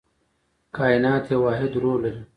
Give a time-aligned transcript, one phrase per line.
[0.75, 2.21] کائنات یو واحد روح لري.